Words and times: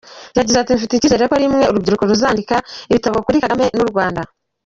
Yagize 0.37 0.57
ati 0.59 0.77
“Mfite 0.77 0.93
icyizere 0.95 1.29
ko 1.29 1.35
rimwe 1.41 1.63
urubyiruko 1.67 2.03
ruzandika 2.11 2.55
ibitabo 2.91 3.17
kuri 3.25 3.41
Kagame 3.43 3.65
n’u 3.77 3.87
Rwanda. 3.91 4.21